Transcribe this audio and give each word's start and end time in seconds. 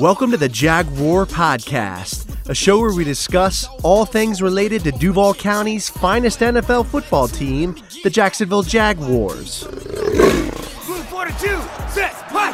Welcome 0.00 0.32
to 0.32 0.36
the 0.36 0.48
Jag 0.48 0.90
Roar 0.98 1.24
Podcast, 1.24 2.26
a 2.48 2.54
show 2.54 2.80
where 2.80 2.92
we 2.92 3.04
discuss 3.04 3.68
all 3.84 4.04
things 4.04 4.42
related 4.42 4.82
to 4.82 4.90
Duval 4.90 5.34
County's 5.34 5.88
finest 5.88 6.40
NFL 6.40 6.86
football 6.86 7.28
team, 7.28 7.76
the 8.02 8.10
Jacksonville 8.10 8.64
Jaguars. 8.64 9.64
Move 10.88 11.06
42, 11.06 11.46
set, 11.90 12.12
what? 12.32 12.50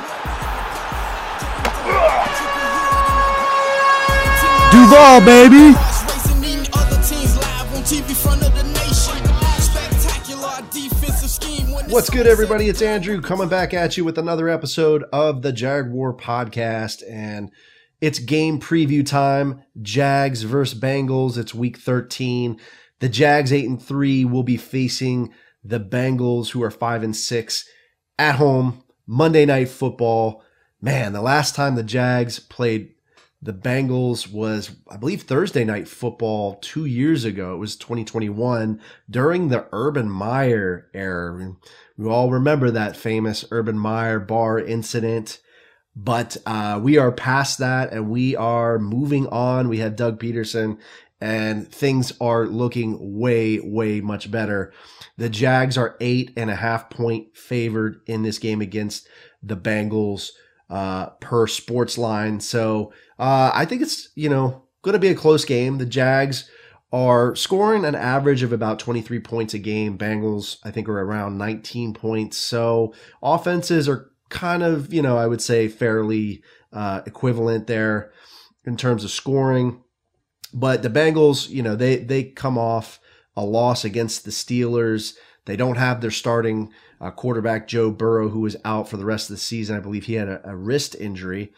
Duval, 4.70 5.24
baby! 5.24 5.74
What's 11.90 12.08
good, 12.08 12.28
everybody? 12.28 12.68
It's 12.68 12.82
Andrew 12.82 13.20
coming 13.20 13.48
back 13.48 13.74
at 13.74 13.96
you 13.96 14.04
with 14.04 14.16
another 14.16 14.48
episode 14.48 15.02
of 15.12 15.42
the 15.42 15.52
Jag 15.52 15.92
Roar 15.92 16.16
podcast. 16.16 17.02
And 17.10 17.50
it's 18.00 18.20
game 18.20 18.60
preview 18.60 19.04
time 19.04 19.64
Jags 19.82 20.42
versus 20.42 20.78
Bengals. 20.78 21.36
It's 21.36 21.52
week 21.52 21.78
13. 21.78 22.60
The 23.00 23.08
Jags, 23.08 23.52
8 23.52 23.68
and 23.68 23.82
3, 23.82 24.24
will 24.24 24.44
be 24.44 24.56
facing 24.56 25.34
the 25.64 25.80
Bengals, 25.80 26.50
who 26.50 26.62
are 26.62 26.70
5 26.70 27.02
and 27.02 27.16
6 27.16 27.68
at 28.20 28.36
home. 28.36 28.84
Monday 29.04 29.44
Night 29.44 29.68
Football. 29.68 30.44
Man, 30.80 31.12
the 31.12 31.20
last 31.20 31.56
time 31.56 31.74
the 31.74 31.82
Jags 31.82 32.38
played 32.38 32.94
the 33.42 33.52
Bengals 33.54 34.30
was, 34.30 34.76
I 34.88 34.98
believe, 34.98 35.22
Thursday 35.22 35.64
night 35.64 35.88
football 35.88 36.56
two 36.56 36.84
years 36.84 37.24
ago. 37.24 37.54
It 37.54 37.58
was 37.58 37.76
2021 37.76 38.80
during 39.08 39.48
the 39.48 39.66
Urban 39.72 40.10
Meyer 40.10 40.88
era. 40.92 41.54
We 41.96 42.08
all 42.08 42.30
remember 42.30 42.70
that 42.70 42.96
famous 42.96 43.46
Urban 43.50 43.78
Meyer 43.78 44.20
bar 44.20 44.58
incident. 44.58 45.40
But 45.96 46.36
uh, 46.46 46.80
we 46.82 46.98
are 46.98 47.10
past 47.10 47.58
that 47.58 47.92
and 47.92 48.10
we 48.10 48.36
are 48.36 48.78
moving 48.78 49.26
on. 49.28 49.68
We 49.68 49.78
have 49.78 49.96
Doug 49.96 50.20
Pederson 50.20 50.78
and 51.20 51.70
things 51.70 52.12
are 52.20 52.46
looking 52.46 53.18
way, 53.18 53.58
way 53.60 54.00
much 54.00 54.30
better. 54.30 54.72
The 55.16 55.28
Jags 55.28 55.76
are 55.76 55.96
eight 56.00 56.32
and 56.36 56.50
a 56.50 56.56
half 56.56 56.90
point 56.90 57.36
favored 57.36 58.00
in 58.06 58.22
this 58.22 58.38
game 58.38 58.60
against 58.60 59.08
the 59.42 59.56
Bengals 59.56 60.30
uh, 60.70 61.06
per 61.20 61.46
sports 61.46 61.98
line. 61.98 62.40
So 62.40 62.92
uh, 63.18 63.50
I 63.52 63.64
think 63.64 63.82
it's, 63.82 64.08
you 64.14 64.28
know, 64.28 64.62
going 64.82 64.92
to 64.94 64.98
be 64.98 65.08
a 65.08 65.14
close 65.14 65.44
game. 65.44 65.78
The 65.78 65.86
Jags 65.86 66.48
are 66.92 67.36
scoring 67.36 67.84
an 67.84 67.94
average 67.94 68.42
of 68.42 68.52
about 68.52 68.78
23 68.78 69.20
points 69.20 69.54
a 69.54 69.58
game. 69.58 69.98
Bengals, 69.98 70.58
I 70.64 70.70
think, 70.70 70.88
are 70.88 71.00
around 71.00 71.38
19 71.38 71.94
points. 71.94 72.36
So 72.36 72.94
offenses 73.22 73.88
are 73.88 74.10
kind 74.28 74.62
of, 74.62 74.92
you 74.92 75.02
know, 75.02 75.18
I 75.18 75.26
would 75.26 75.42
say 75.42 75.68
fairly 75.68 76.42
uh, 76.72 77.02
equivalent 77.04 77.66
there 77.66 78.12
in 78.64 78.76
terms 78.76 79.04
of 79.04 79.10
scoring. 79.10 79.82
But 80.52 80.82
the 80.82 80.90
Bengals, 80.90 81.48
you 81.48 81.62
know, 81.62 81.76
they 81.76 81.96
they 81.96 82.24
come 82.24 82.58
off 82.58 82.98
a 83.36 83.44
loss 83.44 83.84
against 83.84 84.24
the 84.24 84.32
Steelers. 84.32 85.14
They 85.46 85.56
don't 85.56 85.76
have 85.76 86.00
their 86.00 86.10
starting 86.10 86.72
uh, 87.00 87.10
quarterback 87.10 87.66
Joe 87.66 87.90
Burrow, 87.90 88.28
who 88.28 88.40
was 88.40 88.56
out 88.64 88.88
for 88.88 88.96
the 88.96 89.04
rest 89.04 89.30
of 89.30 89.36
the 89.36 89.40
season. 89.40 89.76
I 89.76 89.80
believe 89.80 90.04
he 90.04 90.14
had 90.14 90.28
a, 90.28 90.50
a 90.50 90.56
wrist 90.56 90.94
injury. 90.98 91.52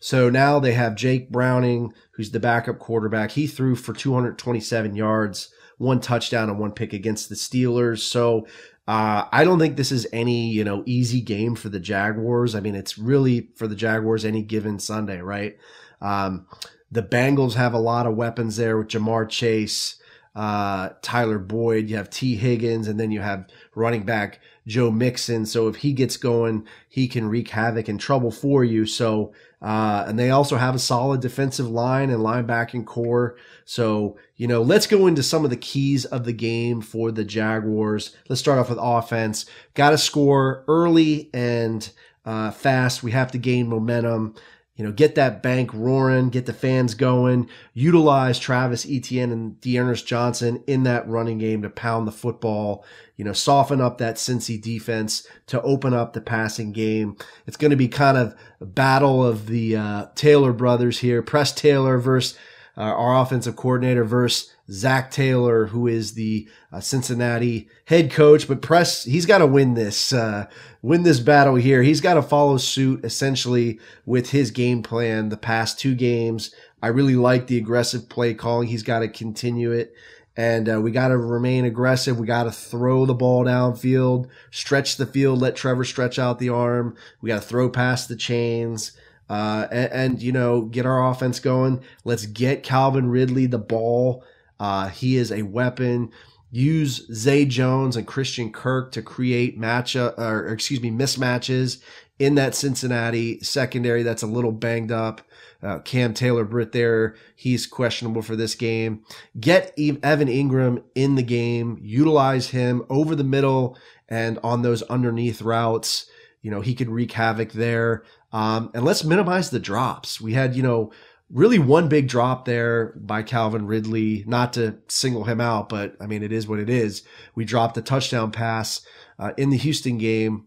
So 0.00 0.30
now 0.30 0.60
they 0.60 0.72
have 0.72 0.94
Jake 0.94 1.30
Browning, 1.30 1.92
who's 2.12 2.30
the 2.30 2.40
backup 2.40 2.78
quarterback. 2.78 3.32
He 3.32 3.46
threw 3.46 3.74
for 3.74 3.92
227 3.92 4.94
yards, 4.94 5.52
one 5.76 6.00
touchdown, 6.00 6.48
and 6.48 6.58
one 6.58 6.72
pick 6.72 6.92
against 6.92 7.28
the 7.28 7.34
Steelers. 7.34 8.00
So 8.00 8.46
uh, 8.86 9.26
I 9.30 9.44
don't 9.44 9.58
think 9.58 9.76
this 9.76 9.92
is 9.92 10.06
any 10.12 10.48
you 10.48 10.64
know 10.64 10.82
easy 10.86 11.20
game 11.20 11.54
for 11.54 11.68
the 11.68 11.80
Jaguars. 11.80 12.54
I 12.54 12.60
mean, 12.60 12.74
it's 12.74 12.96
really 12.96 13.50
for 13.56 13.66
the 13.66 13.76
Jaguars 13.76 14.24
any 14.24 14.42
given 14.42 14.78
Sunday, 14.78 15.20
right? 15.20 15.58
Um, 16.00 16.46
the 16.90 17.02
Bengals 17.02 17.54
have 17.54 17.74
a 17.74 17.78
lot 17.78 18.06
of 18.06 18.16
weapons 18.16 18.56
there 18.56 18.78
with 18.78 18.88
Ja'Marr 18.88 19.28
Chase, 19.28 20.00
uh, 20.38 20.90
Tyler 21.02 21.38
Boyd. 21.38 21.88
You 21.88 21.96
have 21.96 22.10
Tee 22.10 22.36
Higgins, 22.36 22.86
and 22.86 22.98
then 22.98 23.10
you 23.10 23.20
have 23.20 23.48
running 23.74 24.04
back 24.04 24.40
Joe 24.66 24.90
Mixon. 24.90 25.44
So 25.46 25.66
if 25.66 25.76
he 25.76 25.92
gets 25.92 26.16
going, 26.16 26.66
he 26.88 27.08
can 27.08 27.28
wreak 27.28 27.48
havoc 27.48 27.88
and 27.88 27.98
trouble 27.98 28.30
for 28.30 28.62
you. 28.62 28.86
So 28.86 29.32
uh, 29.60 30.04
and 30.06 30.18
they 30.18 30.30
also 30.30 30.56
have 30.56 30.74
a 30.74 30.78
solid 30.78 31.20
defensive 31.20 31.68
line 31.68 32.10
and 32.10 32.22
linebacking 32.22 32.86
corps. 32.86 33.36
So, 33.64 34.16
you 34.36 34.46
know, 34.46 34.62
let's 34.62 34.86
go 34.86 35.06
into 35.06 35.22
some 35.22 35.44
of 35.44 35.50
the 35.50 35.56
keys 35.56 36.04
of 36.04 36.24
the 36.24 36.32
game 36.32 36.80
for 36.80 37.10
the 37.10 37.24
Jaguars. 37.24 38.14
Let's 38.28 38.40
start 38.40 38.58
off 38.58 38.70
with 38.70 38.78
offense. 38.80 39.46
Got 39.74 39.90
to 39.90 39.98
score 39.98 40.64
early 40.68 41.28
and 41.34 41.90
uh, 42.24 42.52
fast. 42.52 43.02
We 43.02 43.10
have 43.10 43.32
to 43.32 43.38
gain 43.38 43.68
momentum. 43.68 44.36
You 44.78 44.84
know, 44.84 44.92
get 44.92 45.16
that 45.16 45.42
bank 45.42 45.74
roaring, 45.74 46.30
get 46.30 46.46
the 46.46 46.52
fans 46.52 46.94
going, 46.94 47.50
utilize 47.74 48.38
Travis 48.38 48.86
Etienne 48.88 49.32
and 49.32 49.60
D'Ernest 49.60 50.06
Johnson 50.06 50.62
in 50.68 50.84
that 50.84 51.06
running 51.08 51.38
game 51.38 51.62
to 51.62 51.68
pound 51.68 52.06
the 52.06 52.12
football, 52.12 52.84
you 53.16 53.24
know, 53.24 53.32
soften 53.32 53.80
up 53.80 53.98
that 53.98 54.14
Cincy 54.14 54.62
defense 54.62 55.26
to 55.48 55.60
open 55.62 55.94
up 55.94 56.12
the 56.12 56.20
passing 56.20 56.70
game. 56.70 57.16
It's 57.48 57.56
going 57.56 57.72
to 57.72 57.76
be 57.76 57.88
kind 57.88 58.16
of 58.16 58.36
a 58.60 58.66
battle 58.66 59.26
of 59.26 59.48
the 59.48 59.74
uh, 59.74 60.06
Taylor 60.14 60.52
brothers 60.52 61.00
here. 61.00 61.22
Press 61.22 61.50
Taylor 61.52 61.98
versus 61.98 62.38
uh, 62.78 62.82
our 62.82 63.20
offensive 63.20 63.56
coordinator 63.56 64.04
versus 64.04 64.54
Zac 64.70 65.10
Taylor, 65.10 65.66
who 65.66 65.88
is 65.88 66.14
the 66.14 66.48
uh, 66.72 66.78
Cincinnati 66.80 67.68
head 67.86 68.12
coach. 68.12 68.46
But 68.46 68.62
Press, 68.62 69.02
he's 69.02 69.26
got 69.26 69.38
to 69.38 69.46
win 69.46 69.74
this, 69.74 70.12
uh, 70.12 70.46
win 70.80 71.02
this 71.02 71.18
battle 71.18 71.56
here. 71.56 71.82
He's 71.82 72.00
got 72.00 72.14
to 72.14 72.22
follow 72.22 72.56
suit 72.56 73.04
essentially 73.04 73.80
with 74.06 74.30
his 74.30 74.52
game 74.52 74.84
plan 74.84 75.28
the 75.28 75.36
past 75.36 75.80
two 75.80 75.96
games. 75.96 76.54
I 76.80 76.88
really 76.88 77.16
like 77.16 77.48
the 77.48 77.58
aggressive 77.58 78.08
play 78.08 78.32
calling. 78.34 78.68
He's 78.68 78.84
got 78.84 79.00
to 79.00 79.08
continue 79.08 79.72
it. 79.72 79.92
And 80.36 80.72
uh, 80.72 80.80
we 80.80 80.92
got 80.92 81.08
to 81.08 81.16
remain 81.16 81.64
aggressive. 81.64 82.16
We 82.16 82.28
got 82.28 82.44
to 82.44 82.52
throw 82.52 83.06
the 83.06 83.14
ball 83.14 83.44
downfield, 83.44 84.28
stretch 84.52 84.96
the 84.96 85.06
field, 85.06 85.40
let 85.40 85.56
Trevor 85.56 85.82
stretch 85.82 86.16
out 86.16 86.38
the 86.38 86.50
arm. 86.50 86.94
We 87.20 87.26
got 87.26 87.42
to 87.42 87.48
throw 87.48 87.68
past 87.68 88.08
the 88.08 88.14
chains. 88.14 88.92
Uh, 89.28 89.66
and, 89.70 89.92
and, 89.92 90.22
you 90.22 90.32
know, 90.32 90.62
get 90.62 90.86
our 90.86 91.10
offense 91.10 91.38
going. 91.40 91.82
Let's 92.04 92.26
get 92.26 92.62
Calvin 92.62 93.10
Ridley 93.10 93.46
the 93.46 93.58
ball. 93.58 94.24
Uh, 94.58 94.88
he 94.88 95.16
is 95.16 95.30
a 95.30 95.42
weapon. 95.42 96.10
Use 96.50 97.06
Zay 97.12 97.44
Jones 97.44 97.96
and 97.96 98.06
Christian 98.06 98.50
Kirk 98.50 98.92
to 98.92 99.02
create 99.02 99.58
match 99.58 99.94
or 99.94 100.48
excuse 100.48 100.80
me 100.80 100.90
mismatches 100.90 101.82
in 102.18 102.34
that 102.36 102.54
Cincinnati 102.54 103.38
secondary 103.40 104.02
that's 104.02 104.22
a 104.22 104.26
little 104.26 104.52
banged 104.52 104.90
up. 104.90 105.20
Uh, 105.62 105.80
Cam 105.80 106.14
Taylor 106.14 106.44
Britt 106.44 106.72
there, 106.72 107.16
he's 107.34 107.66
questionable 107.66 108.22
for 108.22 108.36
this 108.36 108.54
game. 108.54 109.02
Get 109.38 109.74
Evan 109.78 110.28
Engram 110.28 110.82
in 110.94 111.16
the 111.16 111.22
game, 111.22 111.78
utilize 111.82 112.50
him 112.50 112.84
over 112.88 113.14
the 113.14 113.24
middle 113.24 113.76
and 114.08 114.38
on 114.42 114.62
those 114.62 114.82
underneath 114.84 115.42
routes. 115.42 116.06
You 116.42 116.52
know, 116.52 116.60
he 116.60 116.74
could 116.74 116.88
wreak 116.88 117.12
havoc 117.12 117.52
there. 117.52 118.04
Um, 118.32 118.70
and 118.74 118.84
let's 118.84 119.04
minimize 119.04 119.50
the 119.50 119.58
drops. 119.58 120.20
We 120.20 120.34
had, 120.34 120.54
you 120.54 120.62
know, 120.62 120.92
really 121.30 121.58
one 121.58 121.88
big 121.88 122.08
drop 122.08 122.44
there 122.44 122.94
by 122.96 123.22
Calvin 123.22 123.66
Ridley, 123.66 124.24
not 124.26 124.52
to 124.54 124.78
single 124.88 125.24
him 125.24 125.40
out, 125.40 125.68
but 125.68 125.96
I 126.00 126.06
mean, 126.06 126.22
it 126.22 126.32
is 126.32 126.46
what 126.46 126.58
it 126.58 126.70
is. 126.70 127.02
We 127.34 127.44
dropped 127.44 127.76
a 127.76 127.82
touchdown 127.82 128.30
pass 128.30 128.80
uh, 129.18 129.32
in 129.36 129.50
the 129.50 129.56
Houston 129.56 129.98
game. 129.98 130.46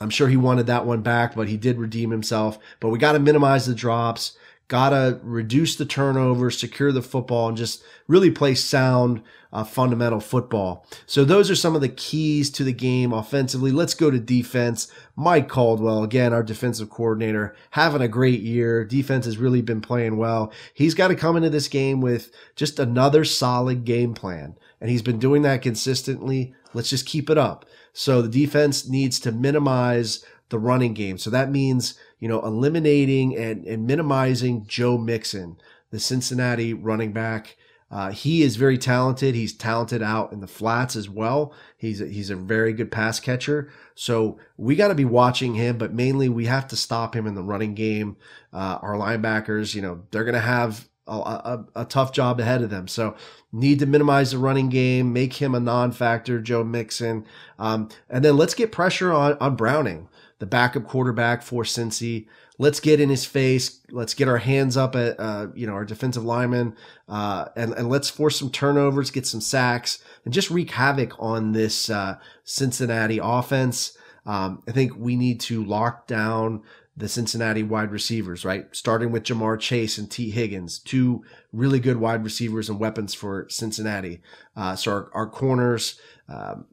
I'm 0.00 0.10
sure 0.10 0.28
he 0.28 0.36
wanted 0.36 0.66
that 0.66 0.86
one 0.86 1.02
back, 1.02 1.36
but 1.36 1.48
he 1.48 1.56
did 1.56 1.78
redeem 1.78 2.10
himself. 2.10 2.58
But 2.80 2.88
we 2.88 2.98
got 2.98 3.12
to 3.12 3.20
minimize 3.20 3.66
the 3.66 3.74
drops, 3.74 4.36
got 4.68 4.90
to 4.90 5.20
reduce 5.22 5.76
the 5.76 5.84
turnover, 5.84 6.50
secure 6.50 6.90
the 6.90 7.02
football, 7.02 7.48
and 7.48 7.56
just 7.56 7.82
really 8.06 8.30
play 8.30 8.54
sound 8.54 9.22
uh, 9.52 9.62
fundamental 9.62 10.20
football. 10.20 10.86
So 11.06 11.24
those 11.24 11.50
are 11.50 11.54
some 11.54 11.74
of 11.74 11.80
the 11.80 11.88
keys 11.88 12.50
to 12.50 12.64
the 12.64 12.72
game 12.72 13.12
offensively. 13.12 13.70
Let's 13.70 13.94
go 13.94 14.10
to 14.10 14.18
defense. 14.18 14.90
Mike 15.16 15.48
Caldwell, 15.48 16.02
again, 16.02 16.32
our 16.32 16.42
defensive 16.42 16.90
coordinator, 16.90 17.54
having 17.70 18.02
a 18.02 18.08
great 18.08 18.40
year. 18.40 18.84
Defense 18.84 19.26
has 19.26 19.38
really 19.38 19.62
been 19.62 19.80
playing 19.80 20.16
well. 20.16 20.52
He's 20.72 20.94
got 20.94 21.08
to 21.08 21.14
come 21.14 21.36
into 21.36 21.50
this 21.50 21.68
game 21.68 22.00
with 22.00 22.32
just 22.56 22.78
another 22.78 23.24
solid 23.24 23.84
game 23.84 24.14
plan. 24.14 24.56
And 24.80 24.90
he's 24.90 25.02
been 25.02 25.18
doing 25.18 25.42
that 25.42 25.62
consistently. 25.62 26.52
Let's 26.74 26.90
just 26.90 27.06
keep 27.06 27.30
it 27.30 27.38
up. 27.38 27.64
So 27.92 28.20
the 28.20 28.28
defense 28.28 28.88
needs 28.88 29.20
to 29.20 29.30
minimize 29.30 30.24
the 30.54 30.58
running 30.60 30.94
game. 30.94 31.18
So 31.18 31.30
that 31.30 31.50
means, 31.50 31.98
you 32.20 32.28
know, 32.28 32.40
eliminating 32.40 33.36
and, 33.36 33.66
and 33.66 33.88
minimizing 33.88 34.66
Joe 34.68 34.96
Mixon, 34.96 35.56
the 35.90 35.98
Cincinnati 35.98 36.72
running 36.72 37.12
back. 37.12 37.56
Uh, 37.90 38.12
he 38.12 38.42
is 38.42 38.54
very 38.54 38.78
talented. 38.78 39.34
He's 39.34 39.52
talented 39.52 40.00
out 40.00 40.32
in 40.32 40.38
the 40.38 40.46
flats 40.46 40.94
as 40.94 41.08
well. 41.08 41.52
He's 41.76 42.00
a, 42.00 42.06
he's 42.06 42.30
a 42.30 42.36
very 42.36 42.72
good 42.72 42.92
pass 42.92 43.18
catcher. 43.18 43.72
So 43.96 44.38
we 44.56 44.76
got 44.76 44.88
to 44.88 44.94
be 44.94 45.04
watching 45.04 45.54
him, 45.54 45.76
but 45.76 45.92
mainly 45.92 46.28
we 46.28 46.46
have 46.46 46.68
to 46.68 46.76
stop 46.76 47.16
him 47.16 47.26
in 47.26 47.34
the 47.34 47.42
running 47.42 47.74
game. 47.74 48.16
Uh, 48.52 48.78
our 48.80 48.94
linebackers, 48.94 49.74
you 49.74 49.82
know, 49.82 50.04
they're 50.12 50.22
going 50.24 50.34
to 50.34 50.40
have 50.40 50.88
a, 51.08 51.12
a, 51.12 51.66
a, 51.74 51.84
tough 51.84 52.12
job 52.12 52.40
ahead 52.40 52.62
of 52.62 52.70
them. 52.70 52.88
So 52.88 53.16
need 53.52 53.80
to 53.80 53.86
minimize 53.86 54.30
the 54.30 54.38
running 54.38 54.68
game, 54.68 55.12
make 55.12 55.34
him 55.34 55.54
a 55.54 55.60
non-factor, 55.60 56.40
Joe 56.40 56.64
Mixon, 56.64 57.26
um, 57.58 57.88
and 58.08 58.24
then 58.24 58.36
let's 58.36 58.54
get 58.54 58.72
pressure 58.72 59.12
on 59.12 59.36
on 59.38 59.56
Browning, 59.56 60.08
the 60.38 60.46
backup 60.46 60.86
quarterback 60.86 61.42
for 61.42 61.62
Cincy. 61.62 62.26
let's 62.58 62.80
get 62.80 63.00
in 63.00 63.08
his 63.08 63.24
face. 63.24 63.80
Let's 63.90 64.14
get 64.14 64.28
our 64.28 64.38
hands 64.38 64.76
up 64.76 64.94
at 64.96 65.18
uh, 65.18 65.48
you 65.54 65.66
know 65.66 65.72
our 65.74 65.84
defensive 65.84 66.24
linemen, 66.24 66.76
uh, 67.08 67.46
and 67.56 67.72
and 67.74 67.88
let's 67.88 68.10
force 68.10 68.38
some 68.38 68.50
turnovers, 68.50 69.10
get 69.10 69.26
some 69.26 69.40
sacks, 69.40 70.02
and 70.24 70.34
just 70.34 70.50
wreak 70.50 70.70
havoc 70.70 71.14
on 71.18 71.52
this 71.52 71.90
uh, 71.90 72.18
Cincinnati 72.44 73.18
offense. 73.22 73.96
Um, 74.26 74.62
I 74.66 74.72
think 74.72 74.92
we 74.96 75.16
need 75.16 75.40
to 75.40 75.64
lock 75.64 76.06
down 76.06 76.62
the 76.96 77.08
Cincinnati 77.08 77.62
wide 77.62 77.90
receivers, 77.90 78.44
right? 78.44 78.66
Starting 78.74 79.10
with 79.10 79.24
Ja'Marr 79.24 79.58
Chase 79.58 79.98
and 79.98 80.10
Tee 80.10 80.30
Higgins, 80.30 80.78
two 80.78 81.24
really 81.52 81.80
good 81.80 81.96
wide 81.96 82.22
receivers 82.22 82.68
and 82.68 82.78
weapons 82.78 83.14
for 83.14 83.46
Cincinnati. 83.48 84.20
Uh, 84.56 84.76
so 84.76 84.92
our, 84.92 85.10
our 85.12 85.26
corners, 85.26 85.98
um, 86.28 86.66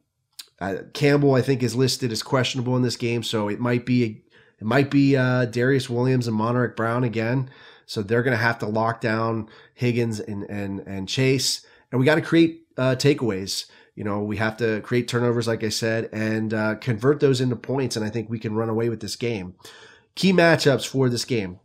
uh, 0.62 0.82
Campbell, 0.92 1.34
I 1.34 1.42
think, 1.42 1.62
is 1.62 1.74
listed 1.74 2.12
as 2.12 2.22
questionable 2.22 2.76
in 2.76 2.82
this 2.82 2.96
game, 2.96 3.24
so 3.24 3.48
it 3.48 3.58
might 3.58 3.84
be 3.84 4.22
it 4.60 4.64
might 4.64 4.92
be 4.92 5.16
uh, 5.16 5.46
Darious 5.46 5.90
Williams 5.90 6.28
and 6.28 6.38
Montaric 6.38 6.76
Brown 6.76 7.02
again. 7.02 7.50
So 7.86 8.00
they're 8.00 8.22
going 8.22 8.36
to 8.36 8.42
have 8.42 8.60
to 8.60 8.66
lock 8.66 9.00
down 9.00 9.48
Higgins 9.74 10.20
and 10.20 10.44
and 10.44 10.78
and 10.86 11.08
Chase, 11.08 11.66
and 11.90 11.98
we 11.98 12.06
got 12.06 12.14
to 12.14 12.22
create 12.22 12.62
uh, 12.78 12.94
takeaways. 12.96 13.66
You 13.96 14.04
know, 14.04 14.20
we 14.20 14.36
have 14.36 14.56
to 14.58 14.80
create 14.82 15.08
turnovers, 15.08 15.48
like 15.48 15.64
I 15.64 15.68
said, 15.68 16.08
and 16.12 16.54
uh, 16.54 16.76
convert 16.76 17.18
those 17.18 17.40
into 17.40 17.56
points. 17.56 17.96
And 17.96 18.04
I 18.04 18.08
think 18.08 18.30
we 18.30 18.38
can 18.38 18.54
run 18.54 18.70
away 18.70 18.88
with 18.88 19.00
this 19.00 19.16
game. 19.16 19.54
Key 20.14 20.32
matchups 20.32 20.86
for 20.86 21.08
this 21.08 21.24
game 21.24 21.58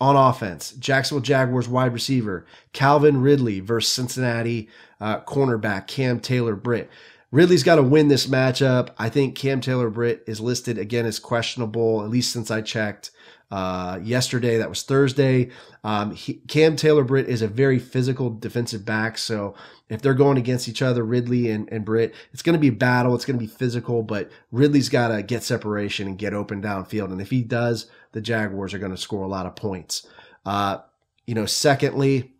on 0.00 0.16
offense 0.16 0.72
Jacksonville 0.72 1.22
Jaguars 1.22 1.68
wide 1.68 1.92
receiver 1.92 2.44
Calvin 2.72 3.22
Ridley 3.22 3.60
versus 3.60 3.92
Cincinnati 3.92 4.68
uh, 5.00 5.20
cornerback 5.20 5.86
Cam 5.86 6.20
Taylor 6.20 6.56
Britt. 6.56 6.90
Ridley's 7.34 7.64
got 7.64 7.76
to 7.76 7.82
win 7.82 8.06
this 8.06 8.28
matchup. 8.28 8.90
I 8.96 9.08
think 9.08 9.34
Cam 9.34 9.60
Taylor 9.60 9.90
Britt 9.90 10.22
is 10.28 10.40
listed 10.40 10.78
again 10.78 11.04
as 11.04 11.18
questionable, 11.18 12.04
at 12.04 12.08
least 12.08 12.32
since 12.32 12.48
I 12.48 12.60
checked 12.60 13.10
uh, 13.50 13.98
yesterday. 14.00 14.58
That 14.58 14.68
was 14.68 14.84
Thursday. 14.84 15.50
Um, 15.82 16.14
he, 16.14 16.34
Cam 16.46 16.76
Taylor 16.76 17.02
Britt 17.02 17.28
is 17.28 17.42
a 17.42 17.48
very 17.48 17.80
physical 17.80 18.30
defensive 18.30 18.84
back. 18.84 19.18
So 19.18 19.56
if 19.88 20.00
they're 20.00 20.14
going 20.14 20.38
against 20.38 20.68
each 20.68 20.80
other, 20.80 21.02
Ridley 21.02 21.50
and, 21.50 21.68
and 21.72 21.84
Britt, 21.84 22.14
it's 22.32 22.42
going 22.42 22.52
to 22.54 22.60
be 22.60 22.68
a 22.68 22.72
battle. 22.72 23.16
It's 23.16 23.24
going 23.24 23.36
to 23.36 23.44
be 23.44 23.50
physical, 23.50 24.04
but 24.04 24.30
Ridley's 24.52 24.88
got 24.88 25.08
to 25.08 25.20
get 25.24 25.42
separation 25.42 26.06
and 26.06 26.16
get 26.16 26.34
open 26.34 26.62
downfield. 26.62 27.10
And 27.10 27.20
if 27.20 27.30
he 27.30 27.42
does, 27.42 27.86
the 28.12 28.20
Jaguars 28.20 28.72
are 28.74 28.78
going 28.78 28.94
to 28.94 28.96
score 28.96 29.24
a 29.24 29.28
lot 29.28 29.46
of 29.46 29.56
points. 29.56 30.06
Uh, 30.46 30.78
you 31.26 31.34
know, 31.34 31.46
secondly, 31.46 32.30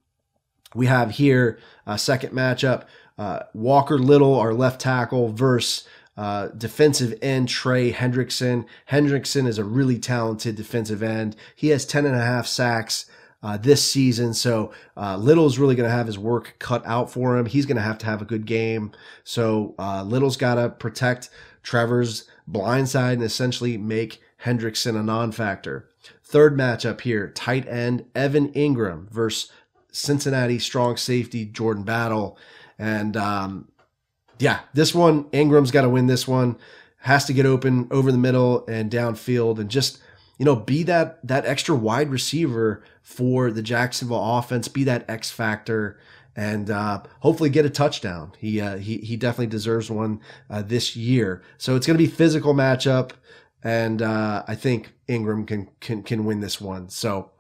we 0.73 0.87
have 0.87 1.11
here 1.11 1.59
a 1.85 1.99
second 1.99 2.33
matchup. 2.33 2.85
Uh, 3.17 3.41
Walker 3.53 3.99
Little, 3.99 4.35
our 4.35 4.55
left 4.55 4.81
tackle, 4.81 5.29
versus 5.33 5.87
uh, 6.17 6.49
defensive 6.49 7.19
end 7.23 7.49
Trey 7.49 7.93
Hendrickson. 7.93 8.67
Hendrickson 8.91 9.47
is 9.47 9.59
a 9.59 9.65
really 9.65 9.99
talented 9.99 10.57
defensive 10.57 11.03
end. 11.03 11.37
He 11.55 11.69
has 11.69 11.85
10 11.85 12.07
and 12.07 12.15
a 12.15 12.25
half 12.25 12.47
sacks 12.47 13.07
uh, 13.43 13.57
this 13.59 13.85
season. 13.85 14.33
So 14.33 14.73
uh, 14.97 15.17
Little's 15.17 15.59
really 15.59 15.75
going 15.75 15.89
to 15.89 15.95
have 15.95 16.07
his 16.07 16.19
work 16.19 16.57
cut 16.59 16.85
out 16.87 17.11
for 17.11 17.37
him. 17.37 17.47
He's 17.47 17.67
going 17.67 17.77
to 17.77 17.83
have 17.83 17.99
to 17.99 18.07
have 18.07 18.23
a 18.23 18.27
good 18.27 18.47
game. 18.47 18.93
So 19.23 19.75
uh, 19.79 20.03
Little's 20.03 20.37
got 20.37 20.55
to 20.55 20.71
protect 20.71 21.31
Trevor's 21.63 22.29
blind 22.47 22.89
side 22.89 23.15
and 23.15 23.23
essentially 23.23 23.77
make 23.77 24.21
Hendrickson 24.45 24.99
a 24.99 25.03
non-factor. 25.03 25.89
Third 26.23 26.57
matchup 26.57 27.03
here, 27.03 27.29
tight 27.29 27.69
end 27.69 28.07
Evan 28.15 28.53
Engram 28.53 29.11
versus 29.11 29.51
Cincinnati 29.93 30.59
strong 30.59 30.97
safety 30.97 31.45
Jordan 31.45 31.85
Battle. 31.85 32.39
And 32.79 33.17
um, 33.17 33.69
yeah, 34.39 34.61
this 34.73 34.95
one, 34.95 35.25
Engram's 35.25 35.71
got 35.71 35.83
to 35.83 35.89
win 35.89 36.07
this 36.07 36.27
one. 36.27 36.57
Has 36.99 37.25
to 37.27 37.33
get 37.33 37.47
open 37.47 37.89
over 37.91 38.11
the 38.11 38.19
middle 38.19 38.67
and 38.67 38.91
downfield 38.91 39.59
and 39.59 39.71
just– 39.71 40.01
you 40.39 40.45
know, 40.45 40.57
be 40.57 40.83
that 40.85 41.27
that 41.27 41.47
extra 41.47 41.75
wide 41.75 42.11
receiver 42.11 42.83
for 43.03 43.51
the 43.51 43.63
Jacksonville 43.63 44.39
offense, 44.39 44.69
be 44.69 44.85
that 44.85 45.09
X 45.09 45.31
factor, 45.31 45.99
and 46.35 46.71
uh, 46.71 47.03
hopefully 47.21 47.51
get 47.51 47.65
a 47.65 47.71
touchdown. 47.71 48.33
He 48.39 48.61
uh, 48.61 48.79
he 48.79 48.99
he 48.99 49.17
definitely 49.17 49.47
deserves 49.47 49.91
one 49.91 50.21
uh, 50.51 50.63
this 50.63 50.97
year. 50.97 51.43
So 51.59 51.77
it's 51.77 51.87
going 51.87 51.97
to 51.97 52.05
be 52.05 52.11
physical 52.11 52.55
matchup, 52.55 53.13
and 53.63 54.03
uh, 54.03 54.43
I 54.49 54.55
think 54.55 54.95
Engram 55.09 55.47
can 55.47 55.69
can 55.81 56.03
can 56.03 56.25
win 56.25 56.41
this 56.41 56.61
one. 56.61 56.89
So 56.89 57.31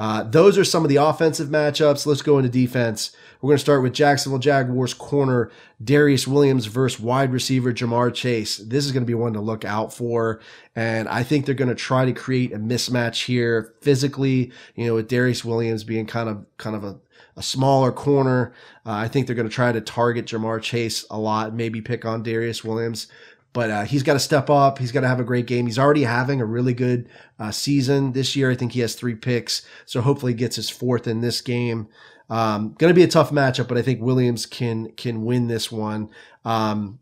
uh, 0.00 0.22
those 0.22 0.56
are 0.56 0.64
some 0.64 0.82
of 0.82 0.88
the 0.88 0.96
offensive 0.96 1.48
matchups. 1.48 2.06
Let's 2.06 2.22
go 2.22 2.38
into 2.38 2.48
defense. 2.48 3.14
We're 3.42 3.48
going 3.48 3.58
to 3.58 3.62
start 3.62 3.82
with 3.82 3.92
Jacksonville 3.92 4.38
Jaguars 4.38 4.94
corner 4.94 5.50
Darious 5.84 6.26
Williams 6.26 6.64
versus 6.64 6.98
wide 6.98 7.34
receiver 7.34 7.70
Ja'Marr 7.70 8.14
Chase. 8.14 8.56
This 8.56 8.86
is 8.86 8.92
going 8.92 9.02
to 9.02 9.06
be 9.06 9.12
one 9.12 9.34
to 9.34 9.42
look 9.42 9.66
out 9.66 9.92
for. 9.92 10.40
And 10.74 11.06
I 11.06 11.22
think 11.22 11.44
they're 11.44 11.54
going 11.54 11.68
to 11.68 11.74
try 11.74 12.06
to 12.06 12.14
create 12.14 12.54
a 12.54 12.58
mismatch 12.58 13.26
here 13.26 13.74
physically, 13.82 14.52
you 14.74 14.86
know, 14.86 14.94
with 14.94 15.10
Darious 15.10 15.44
Williams 15.44 15.84
being 15.84 16.06
kind 16.06 16.30
of, 16.30 16.46
kind 16.56 16.76
of 16.76 16.82
a, 16.82 16.98
a 17.36 17.42
smaller 17.42 17.92
corner. 17.92 18.54
Uh, 18.86 18.92
I 18.92 19.08
think 19.08 19.26
they're 19.26 19.36
going 19.36 19.50
to 19.50 19.54
try 19.54 19.70
to 19.70 19.82
target 19.82 20.24
Ja'Marr 20.24 20.62
Chase 20.62 21.04
a 21.10 21.18
lot, 21.18 21.52
maybe 21.52 21.82
pick 21.82 22.06
on 22.06 22.24
Darious 22.24 22.64
Williams 22.64 23.06
but 23.52 23.70
uh, 23.70 23.82
he's 23.82 24.02
got 24.02 24.14
to 24.14 24.20
step 24.20 24.48
up. 24.48 24.78
He's 24.78 24.92
got 24.92 25.00
to 25.00 25.08
have 25.08 25.20
a 25.20 25.24
great 25.24 25.46
game. 25.46 25.66
He's 25.66 25.78
already 25.78 26.04
having 26.04 26.40
a 26.40 26.46
really 26.46 26.74
good 26.74 27.08
uh, 27.38 27.50
season 27.50 28.12
this 28.12 28.36
year. 28.36 28.50
I 28.50 28.54
think 28.54 28.72
he 28.72 28.80
has 28.80 28.94
three 28.94 29.14
picks, 29.14 29.62
so 29.86 30.00
hopefully 30.00 30.32
he 30.32 30.38
gets 30.38 30.56
his 30.56 30.70
fourth 30.70 31.06
in 31.06 31.20
this 31.20 31.40
game. 31.40 31.88
Um, 32.28 32.74
going 32.78 32.90
to 32.90 32.94
be 32.94 33.02
a 33.02 33.08
tough 33.08 33.32
matchup, 33.32 33.66
but 33.66 33.76
I 33.76 33.82
think 33.82 34.00
Williams 34.00 34.46
can 34.46 34.92
can 34.92 35.24
win 35.24 35.48
this 35.48 35.72
one. 35.72 36.10
Um, 36.44 37.00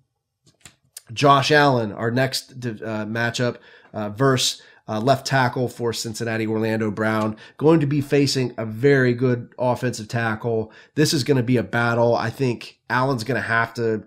Josh 1.12 1.50
Allen, 1.50 1.92
our 1.92 2.10
next 2.10 2.52
uh, 2.52 3.04
matchup 3.06 3.58
uh, 3.92 4.10
versus 4.10 4.62
uh, 4.88 5.00
left 5.00 5.26
tackle 5.26 5.68
for 5.68 5.92
Cincinnati, 5.92 6.46
Orlando 6.46 6.90
Brown, 6.90 7.36
going 7.58 7.80
to 7.80 7.86
be 7.86 8.00
facing 8.00 8.54
a 8.56 8.64
very 8.64 9.12
good 9.12 9.52
offensive 9.58 10.08
tackle. 10.08 10.72
This 10.94 11.12
is 11.12 11.24
going 11.24 11.36
to 11.36 11.42
be 11.42 11.58
a 11.58 11.62
battle. 11.62 12.16
I 12.16 12.30
think 12.30 12.78
Allen's 12.88 13.24
going 13.24 13.40
to 13.40 13.46
have 13.46 13.74
to. 13.74 14.04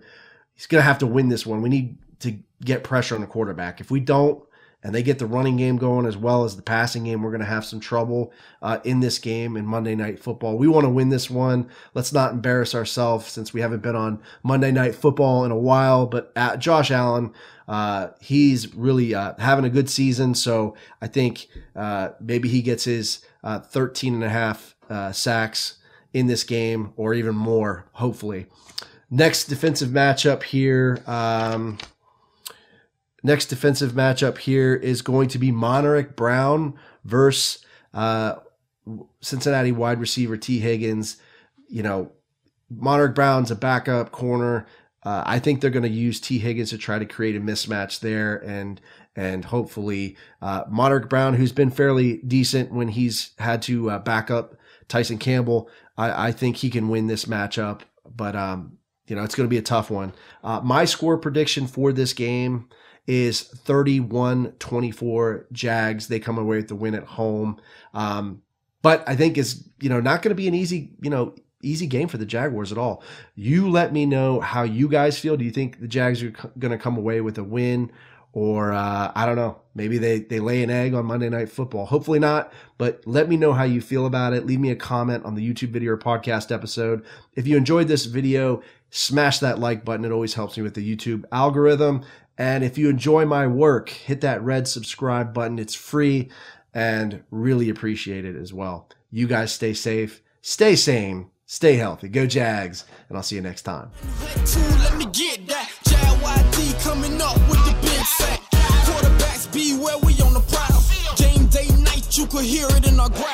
He's 0.54 0.66
going 0.66 0.80
to 0.80 0.86
have 0.86 0.98
to 0.98 1.06
win 1.06 1.28
this 1.28 1.46
one. 1.46 1.62
We 1.62 1.68
need 1.68 1.98
to 2.22 2.38
get 2.64 2.84
pressure 2.84 3.14
on 3.14 3.20
the 3.20 3.26
quarterback. 3.26 3.80
If 3.80 3.90
we 3.90 4.00
don't, 4.00 4.42
and 4.84 4.94
they 4.94 5.02
get 5.02 5.18
the 5.18 5.26
running 5.26 5.56
game 5.56 5.76
going 5.76 6.06
as 6.06 6.16
well 6.16 6.44
as 6.44 6.56
the 6.56 6.62
passing 6.62 7.04
game, 7.04 7.22
we're 7.22 7.30
going 7.30 7.40
to 7.40 7.46
have 7.46 7.64
some 7.64 7.78
trouble 7.78 8.32
uh, 8.62 8.80
in 8.84 8.98
this 9.00 9.18
game 9.18 9.56
in 9.56 9.64
Monday 9.64 9.94
Night 9.94 10.18
Football. 10.18 10.58
We 10.58 10.66
want 10.66 10.84
to 10.84 10.90
win 10.90 11.08
this 11.08 11.30
one. 11.30 11.70
Let's 11.94 12.12
not 12.12 12.32
embarrass 12.32 12.74
ourselves 12.74 13.30
since 13.30 13.54
we 13.54 13.60
haven't 13.60 13.82
been 13.82 13.94
on 13.94 14.20
Monday 14.42 14.72
Night 14.72 14.96
Football 14.96 15.44
in 15.44 15.52
a 15.52 15.56
while. 15.56 16.06
But 16.06 16.32
uh, 16.34 16.56
Josh 16.56 16.90
Allen, 16.90 17.32
uh, 17.68 18.08
he's 18.20 18.74
really 18.74 19.14
uh, 19.14 19.34
having 19.38 19.64
a 19.64 19.70
good 19.70 19.88
season. 19.88 20.34
So 20.34 20.74
I 21.00 21.06
think 21.06 21.46
uh, 21.76 22.10
maybe 22.20 22.48
he 22.48 22.60
gets 22.60 22.82
his 22.84 23.24
uh, 23.44 23.60
13 23.60 24.14
and 24.14 24.24
a 24.24 24.28
half 24.28 24.74
sacks 25.12 25.76
in 26.12 26.26
this 26.26 26.44
game 26.44 26.92
or 26.96 27.14
even 27.14 27.34
more, 27.34 27.86
hopefully. 27.92 28.46
Next 29.10 29.44
defensive 29.44 29.90
matchup 29.90 30.42
here. 30.42 31.02
Um, 31.06 31.78
Next 33.22 33.46
defensive 33.46 33.92
matchup 33.92 34.38
here 34.38 34.74
is 34.74 35.02
going 35.02 35.28
to 35.28 35.38
be 35.38 35.52
Montaric 35.52 36.16
Brown 36.16 36.74
versus 37.04 37.64
uh, 37.94 38.36
Cincinnati 39.20 39.70
wide 39.72 40.00
receiver 40.00 40.36
Tee 40.36 40.58
Higgins. 40.58 41.18
You 41.68 41.82
know, 41.82 42.12
Montaric 42.72 43.14
Brown's 43.14 43.50
a 43.50 43.56
backup 43.56 44.10
corner. 44.10 44.66
Uh, 45.04 45.22
I 45.24 45.38
think 45.38 45.60
they're 45.60 45.70
going 45.70 45.82
to 45.84 45.88
use 45.88 46.20
Tee 46.20 46.38
Higgins 46.38 46.70
to 46.70 46.78
try 46.78 46.98
to 46.98 47.06
create 47.06 47.36
a 47.36 47.40
mismatch 47.40 48.00
there, 48.00 48.36
and 48.36 48.80
and 49.14 49.44
hopefully 49.44 50.16
uh, 50.40 50.64
Brown, 51.08 51.34
who's 51.34 51.52
been 51.52 51.70
fairly 51.70 52.18
decent 52.18 52.72
when 52.72 52.88
he's 52.88 53.32
had 53.38 53.62
to 53.62 53.90
uh, 53.90 53.98
back 53.98 54.30
up 54.30 54.56
Tyson 54.88 55.18
Campbell, 55.18 55.68
I, 55.96 56.28
I 56.28 56.32
think 56.32 56.56
he 56.56 56.70
can 56.70 56.88
win 56.88 57.06
this 57.06 57.26
matchup. 57.26 57.80
But 58.04 58.36
um, 58.36 58.78
you 59.06 59.16
know, 59.16 59.22
it's 59.22 59.34
going 59.34 59.46
to 59.46 59.50
be 59.50 59.58
a 59.58 59.62
tough 59.62 59.90
one. 59.90 60.12
Uh, 60.42 60.60
my 60.62 60.84
score 60.84 61.18
prediction 61.18 61.66
for 61.66 61.92
this 61.92 62.12
game 62.12 62.68
is 63.06 63.42
31 63.42 64.52
24 64.58 65.46
Jags. 65.52 66.08
They 66.08 66.20
come 66.20 66.38
away 66.38 66.58
with 66.58 66.68
the 66.68 66.74
win 66.74 66.94
at 66.94 67.04
home. 67.04 67.60
Um, 67.94 68.42
but 68.82 69.08
I 69.08 69.16
think 69.16 69.38
it's, 69.38 69.62
you 69.80 69.88
know 69.88 70.00
not 70.00 70.22
going 70.22 70.30
to 70.30 70.36
be 70.36 70.48
an 70.48 70.54
easy 70.54 70.92
you 71.00 71.10
know 71.10 71.34
easy 71.62 71.86
game 71.86 72.08
for 72.08 72.18
the 72.18 72.26
Jaguars 72.26 72.72
at 72.72 72.78
all. 72.78 73.02
You 73.34 73.68
let 73.70 73.92
me 73.92 74.06
know 74.06 74.40
how 74.40 74.62
you 74.62 74.88
guys 74.88 75.18
feel. 75.18 75.36
Do 75.36 75.44
you 75.44 75.50
think 75.50 75.80
the 75.80 75.88
Jags 75.88 76.22
are 76.22 76.30
going 76.58 76.72
to 76.72 76.78
come 76.78 76.96
away 76.96 77.20
with 77.20 77.38
a 77.38 77.44
win? 77.44 77.92
Or 78.34 78.72
uh, 78.72 79.12
I 79.14 79.26
don't 79.26 79.36
know, 79.36 79.60
maybe 79.74 79.98
they, 79.98 80.20
they 80.20 80.40
lay 80.40 80.62
an 80.62 80.70
egg 80.70 80.94
on 80.94 81.04
Monday 81.04 81.28
Night 81.28 81.50
Football. 81.50 81.84
Hopefully 81.84 82.18
not, 82.18 82.50
but 82.78 83.02
let 83.06 83.28
me 83.28 83.36
know 83.36 83.52
how 83.52 83.64
you 83.64 83.82
feel 83.82 84.06
about 84.06 84.32
it. 84.32 84.46
Leave 84.46 84.58
me 84.58 84.70
a 84.70 84.76
comment 84.76 85.26
on 85.26 85.34
the 85.34 85.46
YouTube 85.46 85.68
video 85.68 85.92
or 85.92 85.98
podcast 85.98 86.50
episode. 86.50 87.04
If 87.34 87.46
you 87.46 87.58
enjoyed 87.58 87.88
this 87.88 88.06
video, 88.06 88.62
smash 88.88 89.40
that 89.40 89.58
like 89.58 89.84
button. 89.84 90.06
It 90.06 90.12
always 90.12 90.32
helps 90.32 90.56
me 90.56 90.62
with 90.62 90.72
the 90.72 90.96
YouTube 90.96 91.24
algorithm. 91.30 92.04
And 92.42 92.64
if 92.64 92.76
you 92.76 92.88
enjoy 92.88 93.24
my 93.24 93.46
work, 93.46 93.88
hit 93.88 94.20
that 94.22 94.42
red 94.42 94.66
subscribe 94.66 95.32
button. 95.32 95.60
It's 95.60 95.76
free 95.76 96.28
and 96.74 97.22
really 97.30 97.68
appreciate 97.68 98.24
it 98.24 98.34
as 98.34 98.52
well. 98.52 98.88
You 99.12 99.28
guys 99.28 99.52
stay 99.52 99.74
safe, 99.74 100.20
stay 100.40 100.74
sane, 100.74 101.30
stay 101.46 101.76
healthy. 101.76 102.08
Go 102.08 102.26
Jags, 102.26 102.84
and 103.08 103.16
I'll 103.16 103.22
see 103.22 103.36
you 103.36 103.42
next 103.42 103.62
time. 103.62 103.92
Night 111.84 112.08
could 112.28 112.44
hear 112.44 112.66
it 112.70 112.88
in 112.88 112.98
our 112.98 113.08
growl. 113.08 113.28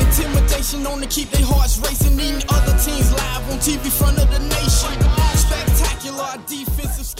Intimidation 0.00 0.86
on 0.86 1.00
to 1.02 1.06
keep 1.08 1.28
their 1.28 1.44
hearts 1.44 1.78
racing. 1.80 2.18
Eating 2.18 2.42
other 2.48 2.72
teams 2.78 3.12
live 3.12 3.50
on 3.52 3.58
TV 3.58 3.92
front 3.92 4.18
of 4.18 4.30
the 4.30 4.38
nation. 4.38 4.96
Spectacular. 5.36 5.89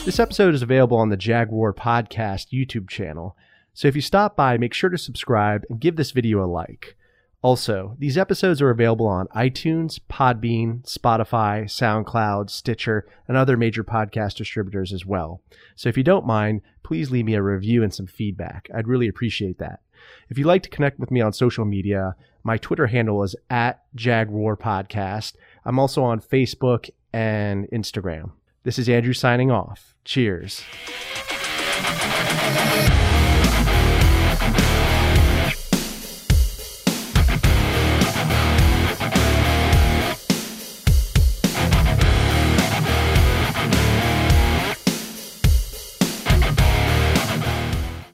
This 0.04 0.18
episode 0.18 0.54
is 0.54 0.60
available 0.60 0.98
on 0.98 1.08
the 1.08 1.16
Jag 1.16 1.50
Roar 1.50 1.72
Podcast 1.72 2.48
YouTube 2.52 2.88
channel. 2.88 3.34
So 3.72 3.88
if 3.88 3.94
you 3.94 4.02
stop 4.02 4.36
by, 4.36 4.58
make 4.58 4.74
sure 4.74 4.90
to 4.90 4.98
subscribe 4.98 5.64
and 5.70 5.80
give 5.80 5.96
this 5.96 6.10
video 6.10 6.44
a 6.44 6.46
like. 6.46 6.96
Also, 7.40 7.96
these 7.98 8.18
episodes 8.18 8.60
are 8.60 8.68
available 8.68 9.06
on 9.06 9.26
iTunes, 9.28 10.00
Podbean, 10.10 10.82
Spotify, 10.82 11.64
SoundCloud, 11.64 12.50
Stitcher, 12.50 13.06
and 13.26 13.38
other 13.38 13.56
major 13.56 13.82
podcast 13.82 14.34
distributors 14.34 14.92
as 14.92 15.06
well. 15.06 15.40
So 15.76 15.88
if 15.88 15.96
you 15.96 16.04
don't 16.04 16.26
mind, 16.26 16.60
please 16.82 17.10
leave 17.10 17.24
me 17.24 17.34
a 17.34 17.42
review 17.42 17.82
and 17.82 17.94
some 17.94 18.06
feedback. 18.06 18.68
I'd 18.74 18.88
really 18.88 19.08
appreciate 19.08 19.58
that. 19.58 19.80
If 20.28 20.36
you'd 20.36 20.46
like 20.46 20.62
to 20.64 20.70
connect 20.70 20.98
with 20.98 21.10
me 21.10 21.22
on 21.22 21.32
social 21.32 21.64
media, 21.64 22.16
my 22.42 22.58
Twitter 22.58 22.88
handle 22.88 23.22
is 23.22 23.34
at 23.48 23.82
Jag 23.94 24.30
Roar 24.30 24.58
Podcast. 24.58 25.36
I'm 25.64 25.78
also 25.78 26.02
on 26.04 26.20
Facebook 26.20 26.90
and 27.14 27.66
Instagram. 27.70 28.32
This 28.62 28.78
is 28.78 28.90
Andrew 28.90 29.14
signing 29.14 29.50
off. 29.50 29.94
Cheers. 30.04 30.64